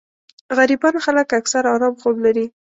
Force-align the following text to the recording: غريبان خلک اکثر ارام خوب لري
غريبان 0.57 0.95
خلک 1.05 1.27
اکثر 1.39 1.63
ارام 1.73 1.93
خوب 2.01 2.15
لري 2.25 2.45